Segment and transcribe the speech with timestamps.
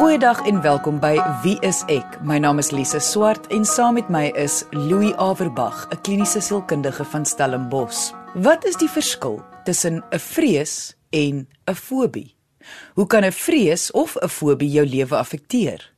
[0.00, 2.14] Goeiedag en welkom by Wie is ek?
[2.24, 7.04] My naam is Lise Swart en saam met my is Louis Averbag, 'n kliniese sielkundige
[7.04, 8.14] van Stellenbosch.
[8.34, 12.34] Wat is die verskil tussen 'n vrees en 'n fobie?
[12.94, 15.92] Hoe kan 'n vrees of 'n fobie jou lewe affekteer?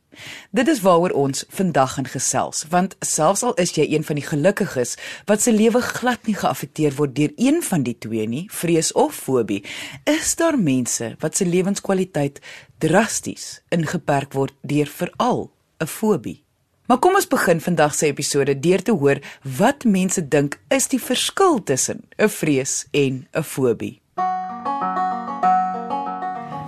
[0.50, 4.27] Dit is waaroor ons vandag gaan gesels, want selfs al is jy een van die
[4.27, 4.96] gelukkiges
[5.30, 9.14] wat se lewe glad nie geaffekteer word deur een van die twee nie, vrees of
[9.14, 9.62] fobie,
[10.04, 12.40] is daar mense wat se lewenskwaliteit
[12.78, 16.42] drasties ingeperk word deur veral 'n fobie.
[16.87, 19.18] Maar kom ons begin vandag se episode deur te hoor
[19.59, 24.02] wat mense dink is die verskil tussen 'n vrees en 'n fobie.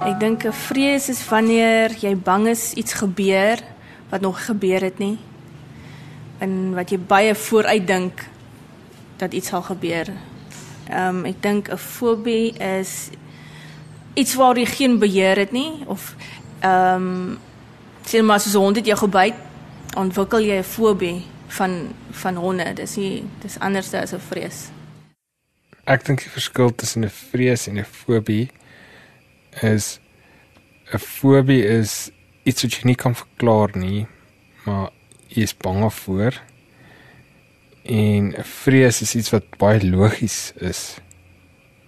[0.05, 3.57] Ek dink 'n vrees is wanneer jy bang is iets gebeur
[4.11, 5.17] wat nog gebeur het nie.
[6.39, 8.29] En wat jy baie vooruit dink
[9.17, 10.13] dat iets sal gebeur.
[10.93, 13.09] Ehm um, ek dink 'n fobie is
[14.15, 16.15] iets waar jy geen beheer het nie of
[16.61, 17.39] ehm um,
[18.05, 19.35] sê maar so 'n hond het jou gebyt,
[19.97, 22.73] ontwikkel jy 'n fobie van van honde.
[22.75, 24.69] Dis nie dis anders as 'n vrees.
[25.85, 28.51] Ek dink die verskil tussen 'n vrees en 'n fobie
[29.63, 30.01] is
[30.93, 32.11] 'n fobie is
[32.45, 34.07] iets wat jy nie kan verklaar nie,
[34.65, 34.91] maar
[35.29, 36.41] jy is bang voor.
[37.85, 40.97] En 'n vrees is iets wat baie logies is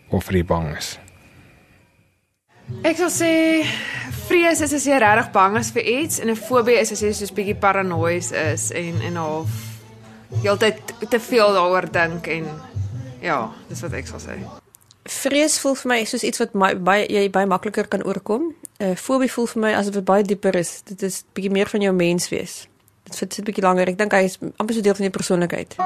[0.09, 0.99] of jy bang is.
[2.83, 3.63] Ek sal sê
[4.27, 7.13] vrees is as jy regtig bang is vir iets en 'n fobie is as jy
[7.13, 9.51] soos bietjie paranoïes is en en half
[10.43, 10.81] heeltyd
[11.11, 12.47] te veel daaroor dink en
[13.23, 14.66] ja, dis wat ek sal sê.
[15.07, 18.55] Vrees voel vir my soos iets wat my, baie jy baie makliker kan oorkom.
[18.79, 20.83] 'n uh, Fobie voel vir my asof dit baie dieper is.
[20.85, 22.67] Dit is bietjie meer van jou menswees.
[23.05, 23.89] Dit sit bietjie langer.
[23.89, 25.77] Ek dink hy is amper so deel van jou persoonlikheid.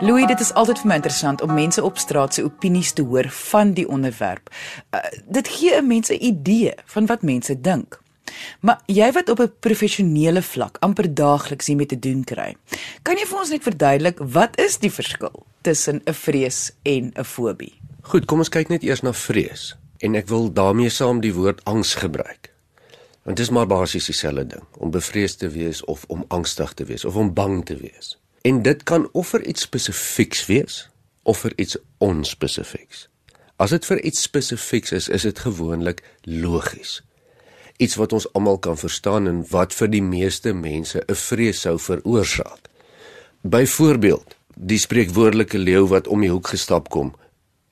[0.00, 3.30] Louis, dit is altyd vir my interessant om mense op straat se opinies te hoor
[3.30, 4.50] van die onderwerp.
[4.94, 8.00] Uh, dit gee 'n mens 'n idee van wat mense dink.
[8.60, 12.56] Maar jy wat op 'n professionele vlak amper daagliks hiermee te doen kry.
[13.02, 17.24] Kan jy vir ons net verduidelik wat is die verskil tussen 'n vrees en 'n
[17.24, 17.80] fobie?
[18.00, 21.64] Goed, kom ons kyk net eers na vrees en ek wil daarmee saam die woord
[21.64, 22.52] angs gebruik.
[23.22, 26.84] Want dit is maar basies dieselfde ding, om bevrees te wees of om angstig te
[26.84, 28.18] wees of om bang te wees.
[28.42, 30.88] En dit kan of vir iets spesifieks wees
[31.22, 33.08] of vir iets onspesifieks.
[33.58, 37.02] As dit vir iets spesifieks is, is dit gewoonlik logies.
[37.76, 41.78] Iets wat ons almal kan verstaan en wat vir die meeste mense 'n vrees sou
[41.78, 42.70] veroorsaak.
[43.42, 47.12] Byvoorbeeld, die spreekwoordelike leeu wat om die hoek gestap kom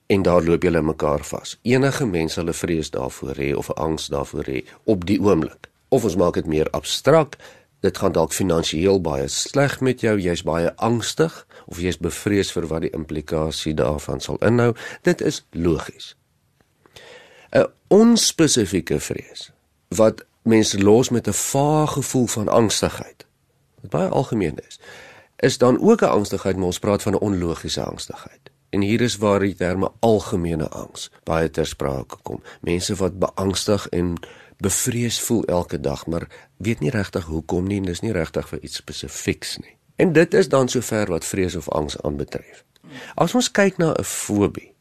[0.07, 1.57] en daar loop julle mekaar vas.
[1.67, 5.67] Enige mens sal 'n vrees daarvoor hê of 'n angs daarvoor hê op die oomblik.
[5.89, 7.35] Of ons maak dit meer abstrakt,
[7.79, 12.67] dit gaan dalk finansiëel baie sleg met jou, jy's baie angstig of jy's bevrees vir
[12.67, 14.75] wat die implikasie daarvan sal inhou.
[15.01, 16.15] Dit is logies.
[17.51, 19.51] 'n Onspesifieke vrees
[19.87, 23.25] wat mense los met 'n vaag gevoel van angstigheid.
[23.81, 24.79] Wat baie algemeen is,
[25.37, 28.51] is dan ook 'n angstigheid, maar ons praat van 'n onlogiese angstigheid.
[28.69, 32.41] En hier is waar die terme algemene angs baie ter sprake kom.
[32.61, 34.19] Mense wat beangstig en
[34.57, 36.27] bevrees voel elke dag, maar
[36.57, 39.77] weet nie regtig hoekom nie en dis nie regtig vir iets spesifieks nie.
[39.95, 42.63] En dit is dan sover wat vrees of angs aanbetref.
[43.15, 44.73] As ons kyk na 'n fobie,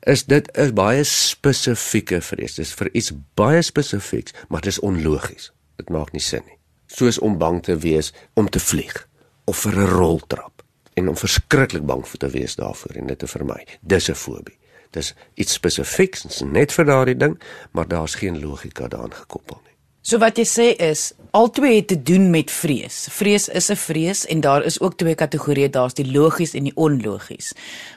[0.00, 2.54] is dit 'n baie spesifieke vrees.
[2.54, 5.52] Dis vir iets baie spesifieks, maar dit is onlogies.
[5.76, 6.58] Dit maak nie sin nie.
[6.86, 9.05] Soos om bang te wees om te vlieg
[9.46, 10.62] of vir 'n roltrap
[10.94, 13.66] en om verskriklik bang vir te wees daarvoor en dit te vermy.
[13.80, 14.58] Dis 'n fobie.
[14.90, 17.40] Dis iets spesifieks, net vir daardie ding,
[17.72, 19.74] maar daar's geen logika daaraan gekoppel nie.
[20.06, 23.08] So wat jy sê is albei het te doen met vrees.
[23.10, 26.76] Vrees is 'n vrees en daar is ook twee kategorieë, daar's die logies en die
[26.76, 27.52] onlogies.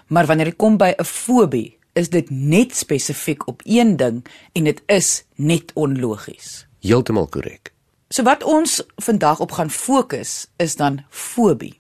[0.08, 4.64] Maar wanneer dit kom by 'n fobie, is dit net spesifiek op een ding en
[4.64, 6.68] dit is net onlogies.
[6.80, 7.74] Heeltemal korrek.
[8.10, 11.76] So wat ons vandag op gaan fokus is dan fobie.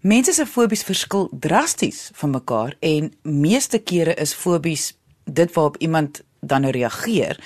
[0.00, 6.22] Mense se fobies verskil drasties van mekaar en meeste kere is fobies dit waarop iemand
[6.40, 7.38] dan nou reageer.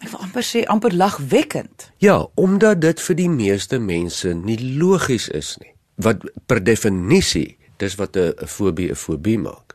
[0.00, 1.90] Ek wil amper sê amper lagwekkend.
[2.00, 5.74] Ja, omdat dit vir die meeste mense nie logies is nie.
[6.00, 9.65] Wat per definisie, dis wat 'n fobie 'n fobie maak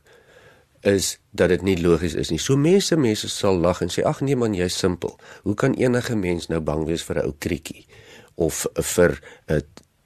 [0.82, 2.40] is dat dit nie logies is nie.
[2.40, 5.20] So mense mense sal lag en sê ag nee man, jy's simpel.
[5.44, 7.86] Hoe kan enige mens nou bang wees vir 'n ou krietjie
[8.36, 9.62] of vir 'n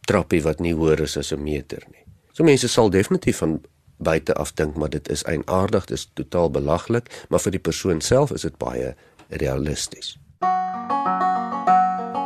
[0.06, 2.04] trappie wat nie hoër is as 'n meter nie.
[2.34, 3.62] So mense sal definitief van
[3.98, 8.02] buite af dink maar dit is eienaardig, dit is totaal belaglik, maar vir die persoon
[8.02, 8.96] self is dit baie
[9.30, 10.18] realisties.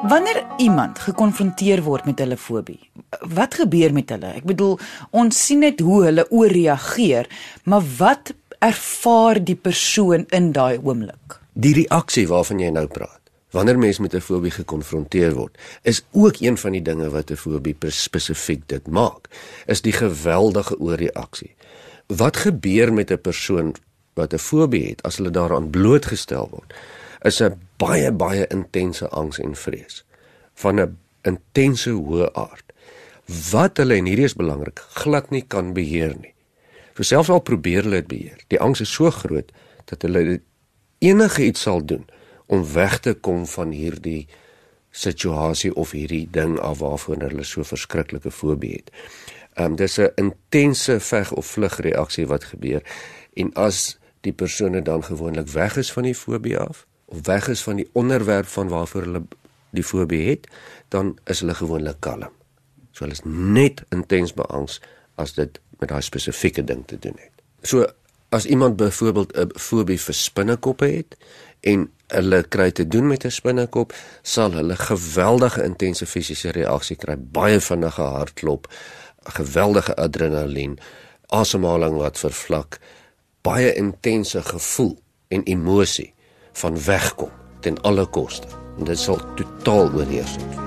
[0.10, 2.80] Wanneer iemand gekonfronteer word met hulle fobie,
[3.36, 4.32] wat gebeur met hulle?
[4.40, 4.80] Ek bedoel,
[5.14, 7.30] ons sien net hoe hulle ooreageer,
[7.70, 8.32] maar wat
[8.66, 11.38] ervaar die persoon in daai oomblik?
[11.54, 13.16] Die reaksie waarvan jy nou praat.
[13.52, 17.36] wanneer mens met 'n fobie gekonfronteer word, is ook een van die dinge wat 'n
[17.36, 19.28] fobie spesifiek dit maak,
[19.66, 21.56] is die geweldige ooreaksie.
[22.08, 23.76] Wat gebeur met 'n persoon
[24.14, 26.74] wat 'n fobie het as hulle daaraan blootgestel word?
[27.22, 30.06] Is 'n baie baie intense angs en vrees
[30.54, 32.66] van 'n intense hoë aard
[33.52, 36.34] wat hulle en hierdie is belangrik glad nie kan beheer nie.
[36.96, 39.52] So selfs al probeer hulle dit beheer, die angs is so groot
[39.86, 40.42] dat hulle
[41.00, 42.08] enige iets sal doen
[42.46, 44.28] om weg te kom van hierdie
[44.92, 48.92] situasie of hierdie ding af waarvoor hulle so verskriklike fobie het.
[49.54, 52.84] Ehm um, dis 'n intense veg of vlug reaksie wat gebeur
[53.34, 57.64] en as die persone dan gewoonlik weg is van die fobie af of weg is
[57.66, 59.24] van die onderwerp van waarvoor hulle
[59.70, 60.48] die fobie het,
[60.94, 62.34] dan is hulle gewoonlik kalm.
[62.92, 64.80] So hulle is net intens beangs
[65.22, 67.44] as dit met daai spesifieke ding te doen het.
[67.62, 67.86] So
[68.30, 71.18] as iemand byvoorbeeld 'n fobie vir spinnekoppe het
[71.60, 77.16] en hulle kry te doen met 'n spinnekop, sal hulle geweldige intense fisiese reaksie kry,
[77.18, 78.74] baie vinnige hartklop,
[79.24, 80.80] geweldige adrenalien,
[81.28, 82.80] asemhaling wat vervlak,
[83.42, 86.14] baie intense gevoel en emosie
[86.52, 87.30] van wegkom
[87.60, 88.48] ten alle koste.
[88.78, 90.60] En dit sal totaal oorheersend wees.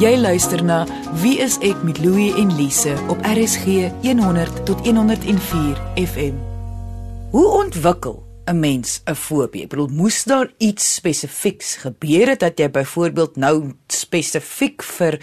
[0.00, 0.86] Jy luister na
[1.20, 6.38] Wie is ek met Louie en Lise op RSG 100 tot 104 FM.
[7.30, 9.62] Hoe ontwikkel 'n mens 'n fobie?
[9.62, 15.20] Ek bedoel, moes daar iets spesifieks gebeur het dat jy byvoorbeeld nou spesifiek vir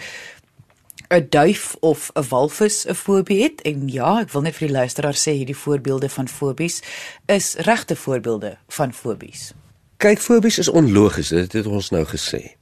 [1.08, 3.60] 'n duif of 'n walvis 'n fobie het?
[3.62, 6.82] En ja, ek wil net vir die luisteraar sê hierdie voorbeelde van fobies
[7.26, 9.52] is regte voorbeelde van fobies.
[9.96, 12.54] Kyk, fobies is onlogies, dit het ons nou gesê.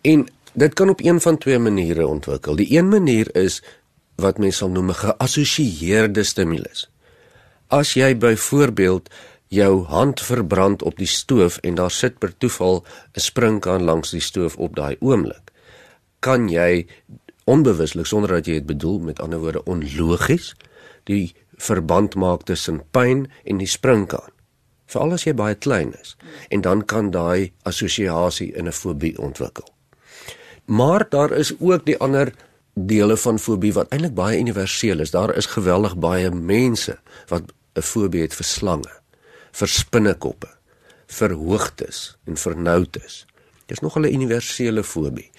[0.00, 2.56] En dit kan op een van twee maniere ontwikkel.
[2.56, 3.62] Die een manier is
[4.14, 6.90] wat mense sal noem 'n geassosieerde stimulus.
[7.66, 9.10] As jy byvoorbeeld
[9.48, 14.20] jou hand verbrand op die stoof en daar sit per toeval 'n sprinkaan langs die
[14.20, 15.50] stoof op daai oomblik,
[16.18, 16.86] kan jy
[17.46, 20.54] onbewuslik sonder dat jy dit bedoel met ander woorde onlogies
[21.06, 24.32] die verband maak tussen pyn en die sprinkaan.
[24.90, 26.16] Veral as jy baie klein is
[26.50, 29.68] en dan kan daai assosiasie in 'n fobie ontwikkel.
[30.66, 32.32] Maar daar is ook die ander
[32.74, 35.10] dele van fobie wat eintlik baie universeel is.
[35.10, 37.42] Daar is geweldig baie mense wat
[37.74, 38.92] 'n fobie het vir slange,
[39.52, 40.48] vir spinnekoppe,
[41.06, 43.26] vir hoogtes en vir noutes.
[43.66, 45.30] Dis nog 'n universele fobie.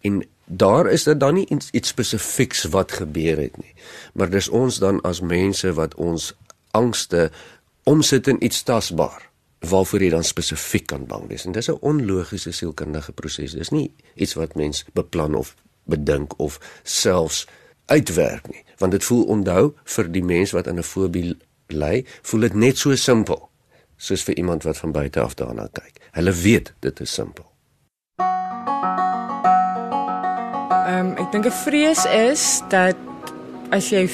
[0.00, 3.74] En daar is dit dan nie iets, iets spesifieks wat gebeur het nie.
[4.12, 6.32] Maar dis ons dan as mense wat ons
[6.70, 7.30] angste
[7.82, 9.30] omsit in iets tasbaar
[9.64, 11.44] waarvoor jy dan spesifiek kan bang wees.
[11.44, 13.52] En dis 'n onlogiese sielkundige proses.
[13.52, 15.54] Dis nie iets wat mens beplan of
[15.84, 17.46] bedink of selfs
[17.86, 21.36] uitwerk nie, want dit voel onthou vir die mens wat aan 'n fobie
[21.66, 23.48] ly, voel dit net so simpel
[23.96, 26.00] soos vir iemand wat van buite af daarna kyk.
[26.12, 27.53] Hulle weet dit is simpel.
[31.34, 32.96] Dink 'n vrees is dat
[33.70, 34.08] as jy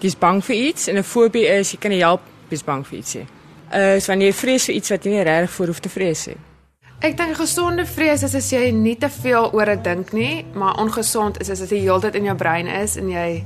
[0.00, 2.20] jy's bang vir iets en 'n fobie is jy kan nie help
[2.50, 3.26] jy's bang vir iets nie
[3.72, 6.36] is wanneer jy vrees vir iets wat jy nie regtig voor hoef te vrees nie.
[7.00, 10.44] Ek dink 'n gesonde vrees is as jy nie te veel oor dit dink nie,
[10.54, 13.44] maar ongesond is as dit heeltyd in jou brein is en jy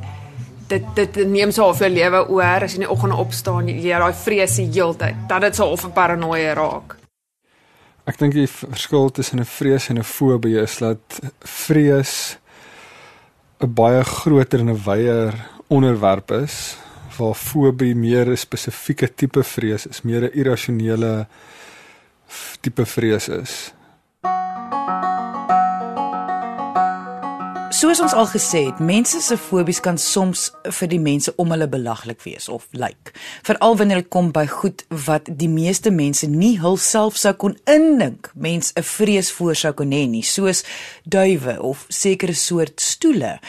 [0.69, 3.75] dit dit neem so half jou lewe oor as jy in die oggend opstaan jy
[3.75, 6.97] jy daai vrees die heeltyd dat dit sou of 'n paranoia raak.
[8.07, 12.39] Ek dink die verskil tussen 'n vrees en 'n fobie is dat vrees
[13.61, 15.33] 'n baie groter en 'n wyeer
[15.69, 16.77] onderwerp is
[17.17, 21.27] waar fobie meer 'n spesifieke tipe vrees is, meer 'n irrasionele
[22.61, 23.73] tipe vrees is.
[27.77, 30.47] Soos ons al gesê het, mense se fobies kan soms
[30.79, 32.81] vir die mense om hulle belaglik wees of lyk.
[32.81, 33.13] Like.
[33.45, 38.31] Veral wanneer dit kom by goed wat die meeste mense nie hulself sou kon indink
[38.33, 40.65] mens 'n vrees voor sou kon hê nie, soos
[41.05, 43.41] duwe of sekere soort stoele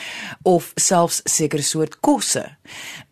[0.43, 2.51] of selfs sekere soort kosse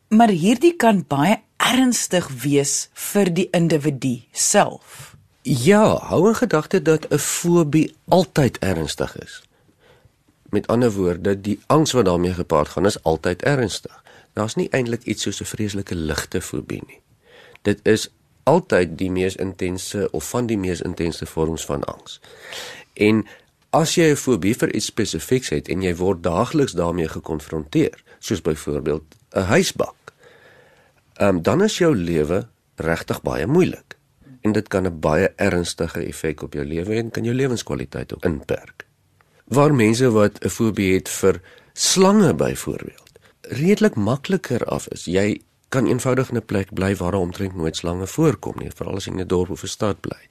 [0.09, 5.15] maar hierdie kan baie ernstig wees vir die individu self.
[5.43, 9.43] Ja, hou in gedagte dat 'n fobie altyd ernstig is.
[10.55, 14.03] Met ander woorde, die angs wat daarmee gepaard gaan is altyd ernstig.
[14.33, 17.01] Daar's nie eintlik iets soos 'n vreeslike ligte fobie nie.
[17.61, 18.09] Dit is
[18.43, 22.21] altyd die mees intense of van die mees intense vorms van angs.
[22.93, 23.25] En
[23.69, 28.41] as jy 'n fobie vir iets spesifieks het en jy word daagliks daarmee gekonfronteer, soos
[28.41, 29.95] byvoorbeeld 'n huisbak.
[31.21, 33.97] Um, dan is jou lewe regtig baie moeilik.
[34.41, 38.23] En dit kan 'n baie ernstige effek op jou lewe en kan jou lewenskwaliteit ook
[38.23, 38.84] inperk.
[39.45, 41.41] Waar mense wat 'n fobie het vir
[41.73, 43.11] slange byvoorbeeld,
[43.41, 45.05] redelik makliker af is.
[45.05, 48.95] Jy kan eenvoudig in 'n plek bly waar daar omtrent nooit slange voorkom nie, veral
[48.95, 50.27] as jy in 'n dorp of 'n stad bly.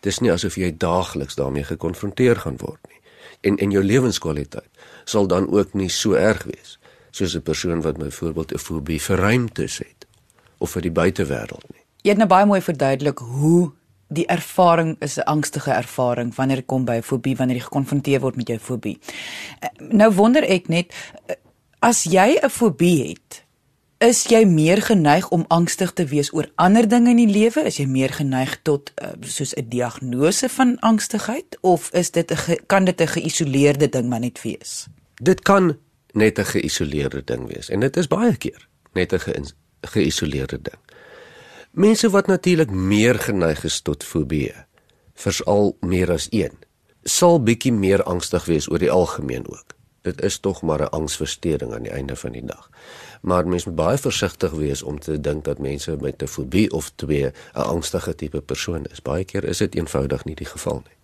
[0.00, 3.00] Dis nie asof jy daagliks daarmee gekonfronteer gaan word nie.
[3.40, 4.70] En en jou lewenskwaliteit
[5.04, 6.78] sal dan ook nie so erg wees
[7.10, 10.06] soos 'n persoon wat byvoorbeeld 'n fobie vir ruimtes het
[10.58, 11.84] of vir die buitewêreld nie.
[12.02, 13.72] Jy het nou baie mooi verduidelik hoe
[14.10, 18.20] die ervaring is 'n angstige ervaring wanneer dit kom by 'n fobie, wanneer jy gekonfronteer
[18.20, 18.98] word met jou fobie.
[19.60, 20.94] Eh, Nou wonder ek net
[21.26, 21.34] eh,
[21.78, 23.44] as jy 'n fobie het,
[23.98, 27.66] is jy meer geneig om angstig te wees oor ander dinge in die lewe?
[27.68, 32.56] Is jy meer geneig tot uh, soos 'n diagnose van angstigheid of is dit 'n
[32.66, 34.86] kan dit 'n geïsoleerde ding maar net wees?
[35.22, 35.76] Dit kan
[36.12, 40.80] net 'n geïsoleerde ding wees en dit is baie keer net 'n ge geïsoleerde ding.
[41.70, 44.50] Mense wat natuurlik meer geneig is tot fobie,
[45.14, 46.56] veral meer as een,
[47.06, 49.76] sal bietjie meer angstig wees oor die algemeen ook.
[50.02, 52.70] Dit is tog maar 'n angsversteuring aan die einde van die dag.
[53.22, 56.90] Maar mens moet baie versigtig wees om te dink dat mense met 'n fobie of
[56.94, 59.02] twee 'n angstige tipe persoon is.
[59.02, 60.99] Baie keer is dit eenvoudig nie die geval nie.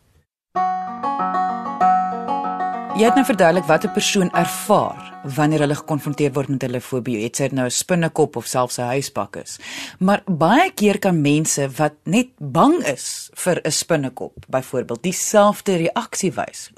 [2.96, 7.22] Jy het nou verduidelik wat 'n persoon ervaar wanneer hulle gekonfronteer word met hulle fobie.
[7.22, 9.58] Het dit nou 'n spinnekop of selfs 'n huisbak is.
[9.98, 16.32] Maar baie keer kan mense wat net bang is vir 'n spinnekop, byvoorbeeld, dieselfde reaksie
[16.32, 16.70] wys.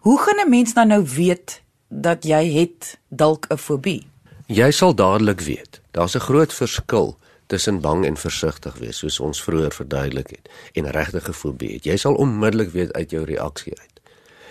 [0.00, 4.06] Hoe gaan 'n mens dan nou weet dat jy het dalk 'n fobie?
[4.46, 5.80] Jy sal dadelik weet.
[5.90, 10.90] Daar's 'n groot verskil tussen bang en versigtig wees, soos ons vroeër verduidelik het, en
[10.90, 11.72] regtige fobie.
[11.72, 11.84] Het.
[11.84, 13.93] Jy sal onmiddellik weet uit jou reaksie uit.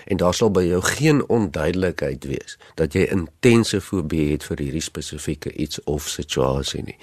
[0.05, 4.83] En daar sal by jou geen onduidelikheid wees dat jy intense fobie het vir hierdie
[4.83, 6.97] spesifieke iets of situasie nie.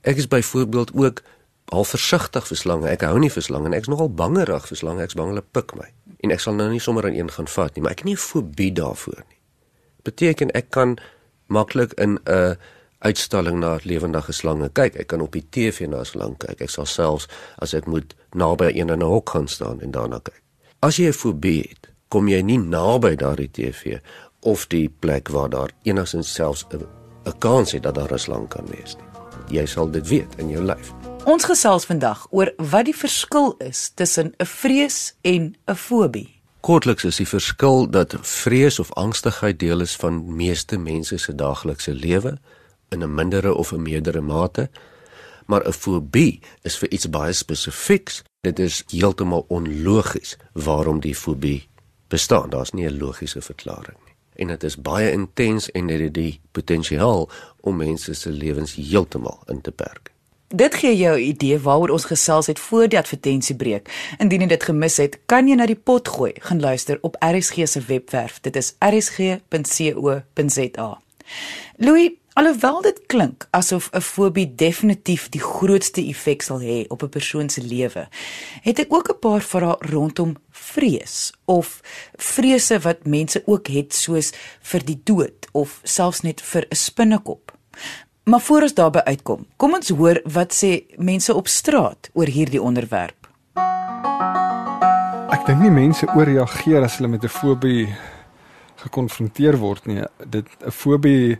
[0.00, 1.22] Ek is byvoorbeeld ook
[1.64, 2.88] al versigtig vir slange.
[2.88, 5.04] Ek hou nie vir slange en ek's nogal bangerig vir slange.
[5.04, 5.90] Ek's bang hulle pik my.
[6.24, 8.16] En ek sal nou nie sommer aan een gaan vat nie, maar ek het nie
[8.16, 9.38] 'n fobie daarvoor nie.
[10.04, 10.98] Beteken ek kan
[11.46, 12.56] maklik in 'n
[12.98, 14.96] uitstalling na lewendige slange kyk.
[14.96, 16.60] Ek kan op die TV na 'n slang kyk.
[16.60, 17.28] Ek sal selfs
[17.58, 20.42] as ek moet naby een in 'n hok gaan staan en daarna kyk.
[20.80, 23.98] As jy 'n fobie het, kom jy nie naby daardie TV
[24.46, 26.86] of die plek waar daar enigstens selfs 'n
[27.26, 29.58] 'n kans het dat daar 'n slang kan wees nie.
[29.58, 30.92] Jy sal dit weet in jou lyf.
[31.24, 36.40] Ons gesels vandag oor wat die verskil is tussen 'n vrees en 'n fobie.
[36.60, 41.94] Kortliks is die verskil dat vrees of angstigheid deel is van meeste mense se daaglikse
[41.94, 42.38] lewe
[42.90, 44.70] in 'n mindere of 'n meerdere mate,
[45.46, 48.22] maar 'n fobie is vir iets baie spesifieks.
[48.48, 51.68] Dit is heeltemal onlogies waarom die fobie
[52.08, 52.50] bestaan.
[52.50, 54.14] Daar's nie 'n logiese verklaring nie.
[54.34, 57.28] En dit is baie intens en het die potensiaal
[57.60, 60.12] om mense se lewens heeltemal in te perk.
[60.48, 64.14] Dit gee jou 'n idee waaroor ons gesels het voor die advertensiebreek.
[64.18, 67.54] Indien jy dit gemis het, kan jy na die pot gooi gaan luister op RSG
[67.68, 68.40] se webwerf.
[68.40, 69.40] Dit is rsg.co.za.
[71.76, 77.08] Louis, alhoewel dit klink asof 'n fobie definitief die grootste effek sal hê op 'n
[77.08, 78.08] persoon se lewe,
[78.62, 81.80] het ek ook 'n paar vrae rondom vrees of
[82.16, 87.52] vrese wat mense ook het soos vir die dood of selfs net vir 'n spinnekop.
[88.24, 92.62] Maar voor ons daarby uitkom, kom ons hoor wat sê mense op straat oor hierdie
[92.62, 93.28] onderwerp.
[95.30, 97.88] Ek dink nie mense ooreageer as hulle met 'n fobie
[98.76, 100.02] gekonfronteer word nie.
[100.28, 101.38] Dit 'n fobie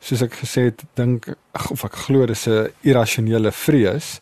[0.00, 1.28] soos ek gesê het, dink
[1.70, 4.20] of ek glo dis 'n irrasionele vrees.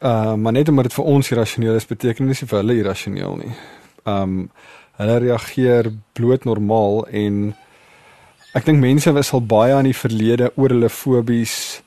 [0.00, 3.36] Uh maar net omdat dit vir ons irrasioneel is, beteken dit nie vir hulle irrasioneel
[3.36, 3.54] nie.
[4.04, 4.50] Um
[4.96, 7.54] hulle reageer bloot normaal en
[8.54, 11.82] ek dink mense was al baie aan die verlede oor hulle fobies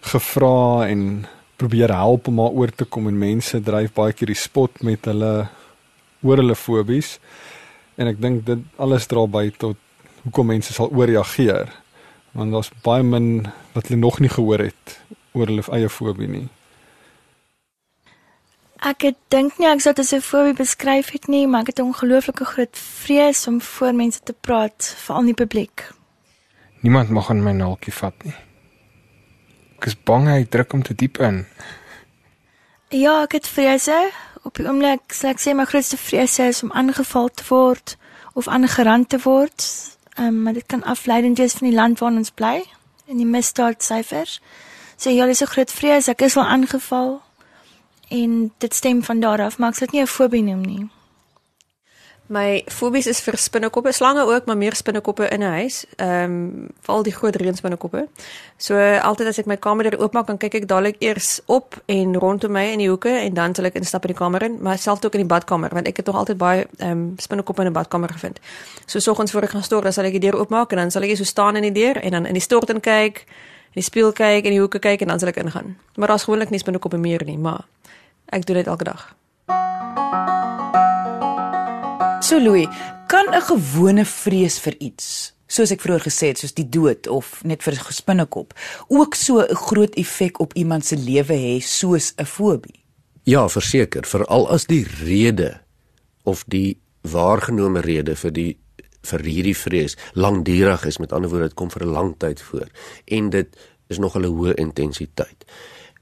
[0.00, 1.26] gevra en
[1.60, 5.48] probeer help om daaroor te kom en mense dryf baie keer die spot met hulle
[6.22, 7.18] oor hulle fobies
[7.96, 9.76] en ek dink dit alles dra by tot
[10.24, 11.68] hoekom mense sal ooreageer
[12.36, 14.98] want daar's baie min wat hulle nog nie gehoor het
[15.32, 16.46] oor hulle eie fobie nie.
[18.84, 21.80] Ek dink nie ek sou dit as 'n fobie beskryf het nie, maar ek het
[21.80, 25.90] 'n ongelooflike groot vrees om voor mense te praat, veral in die publiek.
[26.80, 28.34] Niemand mag aan my naaltjie vat nie.
[29.76, 31.46] Ek is bang hy druk hom te diep in.
[32.88, 34.10] Ja, ek het vrese.
[34.42, 37.96] Op die oomblik sal ek sê my grootste vrese is om aangeval te word
[38.34, 39.95] of aangerand te word.
[40.16, 42.64] Ehm um, maar dit kan afleidend wees van die land waarin ons bly
[43.06, 44.40] en die misdaadsyfers.
[44.96, 46.08] So ja, dis 'n groot vrees.
[46.08, 47.22] Ek is wel aangeval
[48.08, 50.88] en dit stem van daar af, maar ek sal dit nie 'n fobie noem nie.
[52.26, 55.84] My fobies is vir spinnekoppe, slange ook, maar meer spinnekoppe in 'n huis.
[55.96, 58.08] Ehm um, veral die groot reënspinnekoppe.
[58.56, 62.52] So altyd as ek my kamerdeur oopmaak, dan kyk ek dadelik eers op en rondom
[62.52, 65.04] my in die hoeke en dan sal ek instap in die kamer in, maar selfs
[65.04, 67.72] ook in die badkamer want ek het nog altyd baie ehm um, spinnekoppe in 'n
[67.72, 68.40] badkamer gevind.
[68.86, 71.02] So soggens voor ek gaan stort, dan sal ek die deur oopmaak en dan sal
[71.02, 73.24] ek so staan in die deur en dan in die stort in kyk,
[73.74, 75.76] in die spieël kyk en in die hoeke kyk en dan sal ek ingaan.
[75.96, 77.64] Maar daar's gewoonlik nie spinnekoppe meer nie, maar
[78.26, 79.14] Ek doen dit elke dag.
[82.26, 82.66] So Louis,
[83.06, 87.44] kan 'n gewone vrees vir iets, soos ek vroeër gesê het, soos die dood of
[87.44, 88.50] net vir 'n gespinnekop,
[88.88, 92.82] ook so 'n groot effek op iemand se lewe hê soos 'n fobie?
[93.22, 95.60] Ja, verseker, veral as die rede
[96.24, 98.58] of die waargenome rede vir die
[99.02, 102.68] vir hierdie vrees langdurig is, met ander woorde dit kom vir 'n lang tyd voor
[103.04, 103.56] en dit
[103.88, 105.44] is nog 'n hoë intensiteit.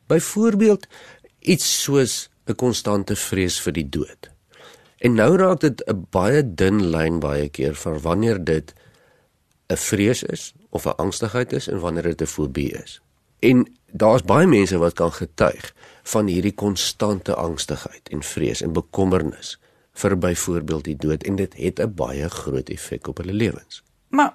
[0.07, 0.87] Byvoorbeeld
[1.41, 4.34] iets soos 'n konstante vrees vir die dood.
[4.99, 8.75] En nou raak dit 'n baie dun lyn baie keer van wanneer dit
[9.67, 13.01] 'n vrees is of 'n angstigheid is en wanneer dit 'n fobie is.
[13.39, 19.59] En daar's baie mense wat kan getuig van hierdie konstante angstigheid en vrees en bekommernis
[19.93, 23.83] vir byvoorbeeld die dood en dit het 'n baie groot effek op hulle lewens.
[24.09, 24.35] Maar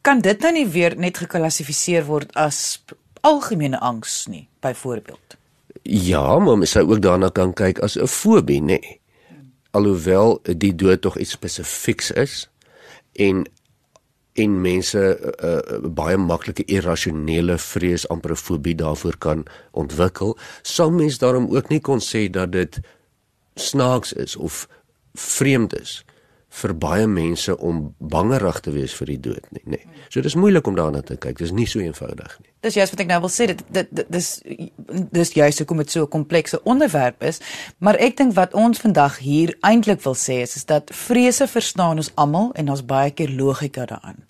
[0.00, 2.84] kan dit nou nie weer net geklassifiseer word as
[3.20, 5.36] algemene angs nie, byvoorbeeld?
[5.82, 8.64] Ja, maar mens sou ook daarna kan kyk as 'n fobie, nê.
[8.64, 9.00] Nee.
[9.74, 12.46] Alhoewel die dood tog iets spesifieks is
[13.12, 13.44] en
[14.34, 20.38] en mense 'n uh, uh, baie maklike irrasionele vrees amper 'n fobie daarvoor kan ontwikkel,
[20.62, 22.80] sou mens daarom ook nie kon sê dat dit
[23.54, 24.68] snaaks is of
[25.14, 26.04] vreemd is
[26.54, 29.80] vir baie mense om bangerig te wees vir die dood nie, nê.
[29.82, 30.02] Nee.
[30.12, 31.40] So dis moeilik om daarna te kyk.
[31.40, 32.50] Dis nie so eenvoudig nie.
[32.62, 33.48] Dis juist wat ek nou wil sê.
[33.50, 34.28] Dit dit dis
[35.18, 37.40] dis juist hoekom dit so 'n komplekse onderwerp is,
[37.78, 41.98] maar ek dink wat ons vandag hier eintlik wil sê is is dat vrese verstaan
[41.98, 44.24] ons almal en ons baie keer logika daaraan.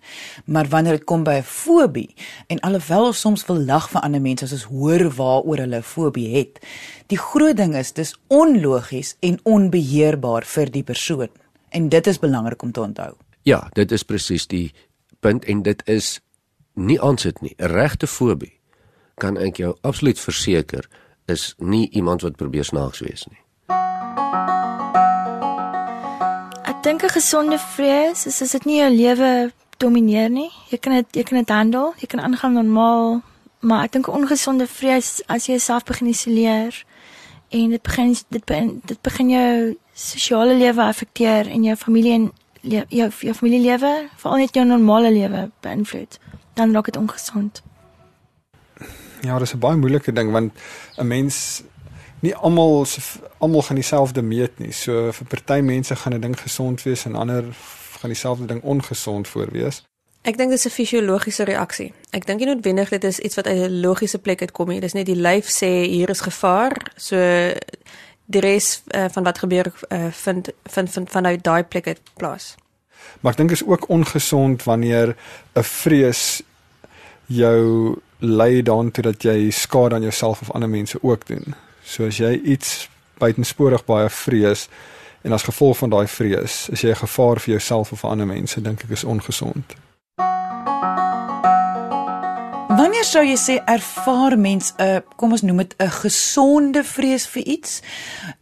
[0.47, 2.14] Maar wanneer dit kom by 'n fobie
[2.49, 5.83] en alhoewel ons soms wil lag vir ander mense as ons hoor waaroor hulle 'n
[5.83, 6.59] fobie het,
[7.07, 11.28] die groot ding is dis onlogies en onbeheerbaar vir die persoon.
[11.75, 13.14] En dit is belangrik om te onthou.
[13.43, 14.75] Ja, dit is presies die
[15.21, 16.21] punt en dit is
[16.75, 17.54] nie aansit nie.
[17.59, 18.61] 'n Regte fobie
[19.14, 20.88] kan ek jou absoluut verseker
[21.26, 23.43] is nie iemand wat probeer snaaks wees nie.
[26.62, 30.51] Ek dink 'n gesonde vrees is as dit nie jou lewe domineer nie.
[30.70, 33.22] Jy kan dit jy kan dit handle, jy kan aangaan normaal,
[33.61, 36.85] maar ek dink 'n ongesonde vrees as jy jouself begin isoleer
[37.55, 42.33] en dit begin dit begin, dit begin jou sosiale lewe affekteer en jou familie en
[42.61, 42.85] jou
[43.19, 46.19] jou familielewe, veral net jou normale lewe beïnvloed,
[46.59, 47.62] dan raak dit ongesond.
[49.23, 50.53] Ja, dis 'n baie moeilike ding want
[50.99, 51.62] 'n mens
[52.21, 52.87] nie almal
[53.38, 54.73] almal gaan dieselfde meet nie.
[54.73, 57.45] So vir party mense gaan 'n ding gesond wees en ander
[57.99, 59.83] gaan dieselfde ding ongesond voorwees.
[60.25, 61.93] Ek dink dit is 'n fisiologiese reaksie.
[62.11, 64.81] Ek dink nie noodwendig dit is iets wat uit 'n logiese plek uitkom nie.
[64.81, 66.73] Dis net die lyf sê hier is gevaar.
[66.97, 67.17] So
[68.25, 72.55] die res uh, van wat gebeur uh, vind vind vind vanuit daai plek uit plaas.
[73.21, 75.17] Maar ek dink is ook ongesond wanneer
[75.55, 76.43] 'n vrees
[77.27, 81.55] jou lei daartoe dat jy skade aan jouself of ander mense ook doen.
[81.85, 84.69] So as jy iets buitensporig baie vrees
[85.21, 88.61] en as gevolg van daai vrees is jy 'n gevaar vir jouself of ander mense,
[88.61, 89.84] dink ek is ongesond.
[92.74, 97.42] Wanneer sou jy sê ervaar mens 'n kom ons noem dit 'n gesonde vrees vir
[97.42, 97.83] iets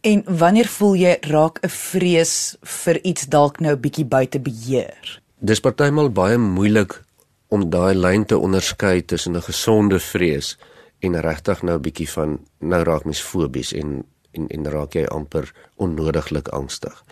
[0.01, 5.21] en wanneer voel jy raak 'n vrees vir iets dalk nou 'n bietjie buite beheer?
[5.39, 7.03] Dis partymal baie moeilik
[7.47, 10.57] om daai lyn te onderskei tussen 'n gesonde vrees
[10.99, 15.05] en regtig nou 'n bietjie van nou raak mens fobies en en en raak jy
[15.05, 17.03] amper onnodiglik angstig.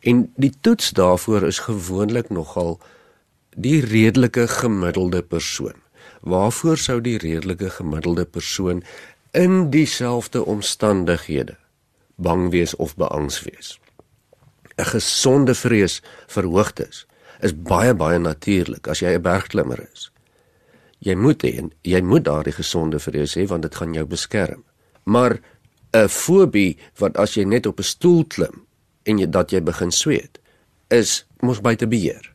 [0.00, 2.78] En die toets daarvoor is gewoonlik nogal
[3.54, 5.80] die redelike gemiddelde persoon
[6.24, 8.82] waarvoor sou die redelike gemiddelde persoon
[9.32, 11.56] in dieselfde omstandighede
[12.16, 13.78] bang wees of beangs wees?
[14.76, 17.06] 'n Gesonde vrees vir hoogtes
[17.40, 20.10] is baie baie natuurlik as jy 'n bergklimmer is.
[20.98, 24.64] Jy moet hê jy moet daardie gesonde vrees hê want dit gaan jou beskerm.
[25.04, 25.40] Maar
[25.92, 28.66] 'n fobie wat as jy net op 'n stoel klim
[29.02, 30.38] en jy dat jy begin sweet
[30.88, 32.33] is mos buite beheer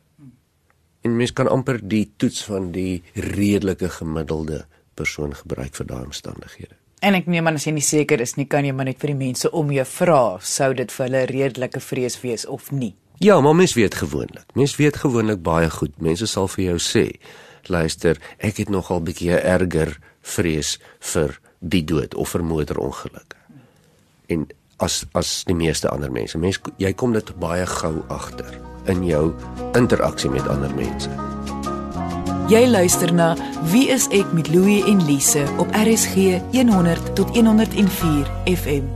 [1.02, 6.76] en mens kan amper die toets van die redelike gemiddelde persoon gebruik vir daai omstandighede.
[7.00, 9.14] En ek neem aan as jy nie seker is nie, kan jy maar net vir
[9.14, 12.92] die mense om jou vra, sou dit vir hulle redelike vrees wees of nie?
[13.24, 14.44] Ja, maar mens weet gewoonlik.
[14.56, 15.96] Mens weet gewoonlik baie goed.
[16.00, 17.04] Mense sal vir jou sê,
[17.68, 20.78] luister, ek het nogal bietjie erger vrees
[21.12, 23.36] vir die dood of vir motorongelukke.
[24.32, 24.48] En
[24.80, 29.32] as as die meeste ander mense, mens jy kom dit baie gou agter in jou
[29.78, 31.10] interaksie met ander mense.
[32.50, 33.36] Jy luister na
[33.70, 38.88] Wie is ek met Louie en Lise op RSG 100 tot 104 FM.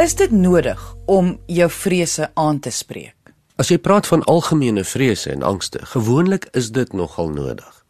[0.00, 3.16] Is dit nodig om jou vrese aan te spreek?
[3.60, 7.84] As jy praat van algemene vrese en angste, gewoonlik is dit nogal nodig.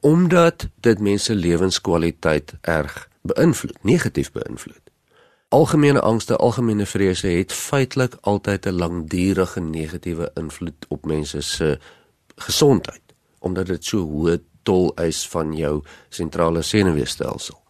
[0.00, 4.81] Omdat dit mense lewenskwaliteit erg beïnvloed, negatief beïnvloed.
[5.52, 11.78] Algemene angste, algemene vrese het feitelik altyd 'n langdurige negatiewe invloed op mense se
[12.36, 13.00] gesondheid
[13.38, 17.62] omdat dit so hoë tol eis van jou sentrale senuweestelsel.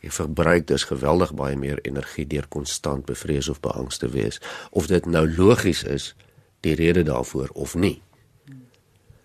[0.00, 4.86] Jy verbruik dus geweldig baie meer energie deur konstant bevrees of beangst te wees of
[4.86, 6.14] dit nou logies is
[6.60, 8.02] die rede daarvoor of nie.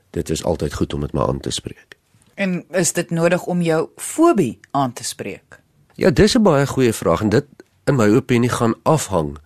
[0.10, 1.98] Dit is altyd goed om dit maar aan te spreek.
[2.34, 5.62] En is dit nodig om jou fobie aan te spreek?
[5.94, 7.46] Ja, dis 'n baie goeie vraag en dit
[7.88, 9.38] in my opinie gaan afhang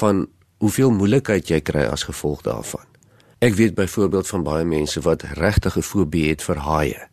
[0.00, 0.26] van
[0.58, 2.86] hoeveel moeilikheid jy kry as gevolg daarvan.
[3.44, 7.08] Ek weet byvoorbeeld van baie mense wat regtig 'n fobie het vir haie.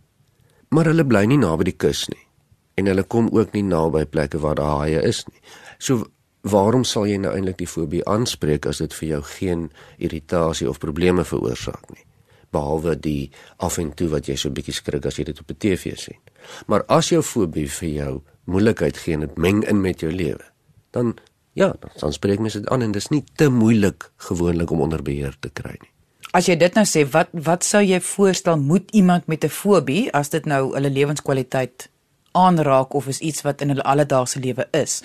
[0.70, 2.28] Maar hulle bly nie naby die kus nie
[2.76, 5.42] en hulle kom ook nie naby plekke waar daar haie is nie.
[5.78, 6.06] So
[6.42, 10.80] waarom sal jy nou eintlik die fobie aanspreek as dit vir jou geen irritasie of
[10.80, 12.06] probleme veroorsaak nie?
[12.52, 15.58] Behalwe die af en toe wat jy so bietjie skrik as jy dit op die
[15.58, 16.18] TV sien.
[16.68, 20.51] Maar as jou fobie vir jou moeilikheid gee en dit meng in met jou lewe,
[20.92, 21.16] dan
[21.54, 25.36] ja, dan spreek mens dit aan en dis nie te moeilik gewoonlik om onder beheer
[25.40, 25.90] te kry nie.
[26.32, 30.12] As jy dit nou sê, wat wat sou jy voorstel moet iemand met 'n fobie
[30.14, 31.90] as dit nou hulle lewenskwaliteit
[32.32, 35.02] aanraak of is iets wat in hulle alledaagse lewe is.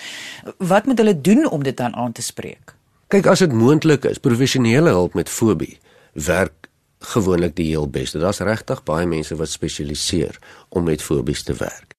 [0.59, 2.75] Wat moet hulle doen om dit dan aan te spreek?
[3.09, 5.79] Kyk, as dit moontlik is, professionele hulp met fobie
[6.13, 8.19] werk gewoonlik die heel beste.
[8.19, 11.95] Daar's regtig baie mense wat spesialiseer om met fobies te werk.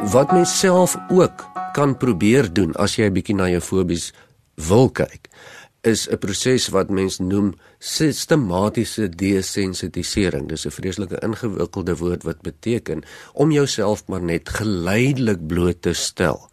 [0.00, 4.12] Wat mens self ook kan probeer doen as jy 'n bietjie na jou fobies
[4.56, 5.28] wil kyk,
[5.84, 10.48] is 'n proses wat mens noem sistematiese desensitisering.
[10.48, 16.48] Dis 'n vreeslike ingewikkelde woord wat beteken om jouself maar net geleidelik bloot te stel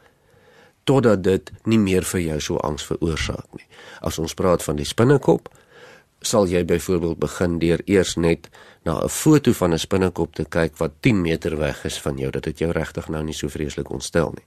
[0.83, 3.67] totdat dit nie meer vir jou so angs veroorsaak nie.
[4.01, 5.49] As ons praat van die spinnekop,
[6.21, 8.49] sal jy byvoorbeeld begin deur eers net
[8.83, 12.31] na 'n foto van 'n spinnekop te kyk wat 10 meter weg is van jou
[12.31, 14.45] dat dit jou regtig nou nie so vreeslik ontstel nie.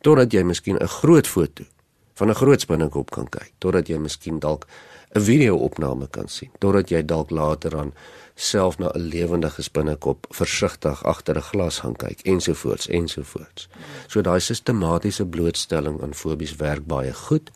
[0.00, 1.64] Totdat jy miskien 'n groot foto
[2.14, 4.66] van 'n groot spinnekop kan kyk, totdat jy miskien dalk
[5.14, 7.92] 'n video-opname kan sien, totdat jy dalk later aan
[8.34, 13.68] self na 'n lewendige spinnekop versigtig agter 'n glas gaan kyk ensovoorts ensovoorts.
[14.06, 17.50] So daai sistematiese blootstelling aan fobies werk baie goed.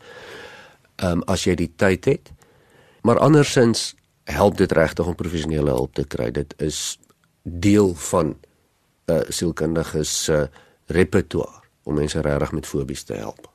[0.95, 2.31] Ehm um, as jy die tyd het.
[3.01, 6.31] Maar andersins help dit regtig om professionele hulp te kry.
[6.31, 6.99] Dit is
[7.43, 8.37] deel van 'n
[9.11, 10.43] uh, sielkundige se uh,
[10.85, 13.49] repertoire om mense regtig met fobies te help.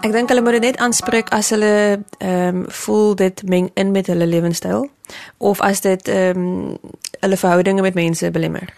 [0.00, 3.90] Ek dink hulle moet dit net aanspreek as hulle ehm um, voel dit meng in
[3.90, 4.90] met hulle lewenstyl
[5.36, 6.78] of as dit ehm um,
[7.20, 8.74] hulle verhoudinge met mense belemmer.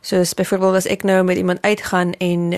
[0.00, 2.52] So byvoorbeeld as ek nou met iemand uitgaan en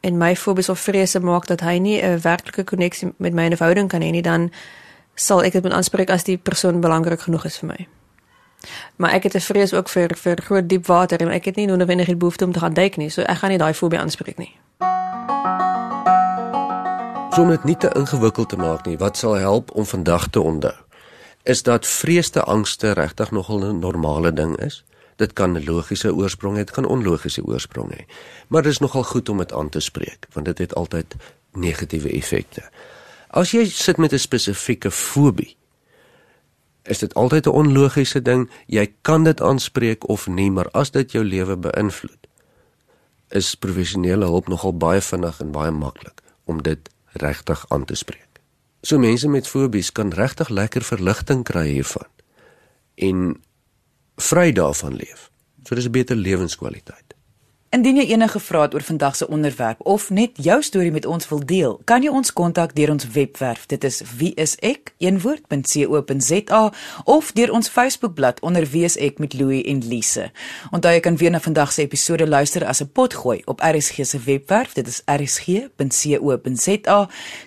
[0.00, 3.56] en my fobies of vrese maak dat hy nie 'n werklike koneksie met my 'n
[3.56, 4.50] verhouding kan hê nie, dan
[5.14, 7.88] sal ek dit moet aanspreek as die persoon belangrik genoeg is vir my.
[8.96, 11.66] Maar ek het 'n vrees ook vir vir groot diep water en ek het nie
[11.66, 14.38] noodwendig die behoefte om te gaan duik nie, so ek gaan nie daai fobie aanspreek
[14.38, 14.52] nie.
[17.30, 20.40] So om dit nie te ingewikkeld te maak nie, wat sal help om vandag te
[20.40, 20.74] onthou,
[21.42, 24.84] is dat vreesde angste regtig nogal 'n normale ding is.
[25.20, 28.04] Dit kan 'n logiese oorsprong hê, dit kan onlogiese oorsprong hê.
[28.48, 31.16] Maar dit is nogal goed om dit aan te spreek, want dit het altyd
[31.52, 32.62] negatiewe effekte.
[33.28, 35.56] As jy sit met 'n spesifieke fobie,
[36.82, 38.50] is dit altyd 'n onlogiese ding.
[38.66, 42.26] Jy kan dit aanspreek of nie, maar as dit jou lewe beïnvloed,
[43.28, 48.40] is professionele hulp nogal baie vinnig en baie maklik om dit regtig aan te spreek.
[48.82, 52.06] So mense met fobies kan regtig lekker verligting kry hiervan
[52.94, 53.40] en
[54.20, 55.30] vry daarvan leef.
[55.64, 57.10] So dis 'n beter lewenskwaliteit.
[57.70, 61.28] Indien jy enige vrae het oor vandag se onderwerp of net jou storie met ons
[61.30, 63.66] wil deel, kan jy ons kontak deur ons webwerf.
[63.70, 65.02] Dit is wieisek.co.za
[67.04, 70.30] of deur ons Facebookblad onder wieisek met Louie en Lise.
[70.74, 74.18] Onthou jy kan weer na vandag se episode luister as 'n potgooi op RSG se
[74.18, 74.72] webwerf.
[74.72, 75.78] Dit is rsg.co.za.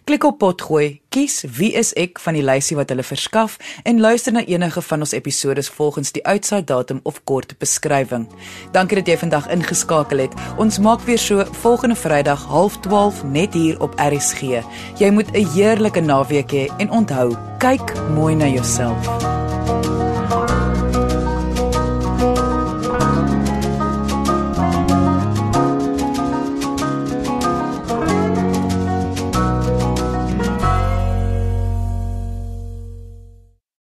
[0.04, 4.34] Klik op potgooi Kies wie is ek van die lysie wat hulle verskaf en luister
[4.34, 8.26] na enige van ons episode volgens die uitsaaidatum of kort beskrywing.
[8.74, 10.34] Dankie dat jy vandag ingeskakel het.
[10.58, 14.66] Ons maak weer so volgende Vrydag 0.30 net hier op RSG.
[14.98, 19.93] Jy moet 'n heerlike naweek hê en onthou, kyk mooi na jouself.